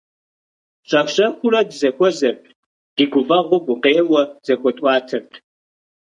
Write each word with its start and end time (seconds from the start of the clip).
Щӏэх-щӏэхыурэ 0.87 1.59
дызэхуэзэрт, 1.69 2.43
ди 2.95 3.03
гуфӀэгъуэ, 3.11 3.57
гукъеуэ 3.65 4.21
зэхуэтӀуатэрт. 4.45 5.31